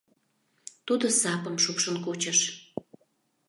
Тудо 0.85 1.05
сапым 1.19 1.55
шупшын 1.63 1.95
кучыш. 2.05 2.39